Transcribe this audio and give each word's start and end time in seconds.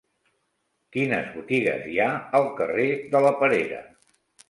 Quines 0.95 1.29
botigues 1.35 1.87
hi 1.91 2.01
ha 2.01 2.09
al 2.41 2.51
carrer 2.63 2.91
de 3.15 3.25
la 3.29 3.39
Perera? 3.45 3.89